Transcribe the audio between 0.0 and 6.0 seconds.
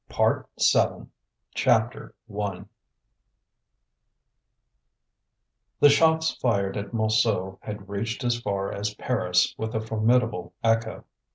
PART SEVEN CHAPTER I The